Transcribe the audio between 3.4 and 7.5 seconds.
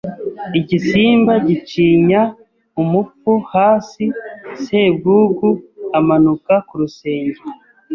hasi Sebwugugu amanuka ku rusenge